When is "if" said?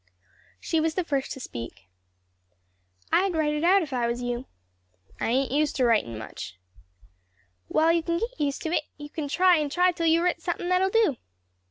3.83-3.93